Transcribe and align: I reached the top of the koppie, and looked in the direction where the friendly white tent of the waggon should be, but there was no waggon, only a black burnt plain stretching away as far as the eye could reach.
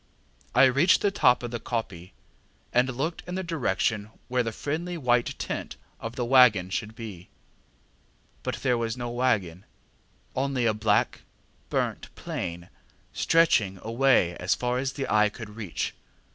I 0.55 0.63
reached 0.63 1.01
the 1.01 1.11
top 1.11 1.43
of 1.43 1.51
the 1.51 1.59
koppie, 1.59 2.13
and 2.73 2.89
looked 2.97 3.21
in 3.27 3.35
the 3.35 3.43
direction 3.43 4.09
where 4.29 4.41
the 4.41 4.51
friendly 4.51 4.97
white 4.97 5.37
tent 5.37 5.75
of 5.99 6.15
the 6.15 6.25
waggon 6.25 6.71
should 6.71 6.95
be, 6.95 7.29
but 8.41 8.55
there 8.63 8.79
was 8.79 8.97
no 8.97 9.11
waggon, 9.11 9.63
only 10.35 10.65
a 10.65 10.73
black 10.73 11.21
burnt 11.69 12.09
plain 12.15 12.69
stretching 13.13 13.77
away 13.83 14.35
as 14.37 14.55
far 14.55 14.79
as 14.79 14.93
the 14.93 15.07
eye 15.07 15.29
could 15.29 15.51
reach. 15.51 15.93